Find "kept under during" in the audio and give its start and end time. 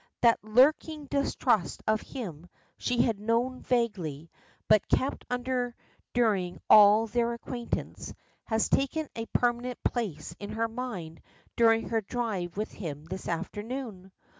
4.89-6.59